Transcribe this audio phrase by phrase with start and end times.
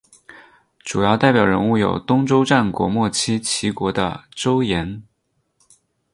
[0.79, 5.03] 主要代表人物有东周战国末期齐国的邹衍。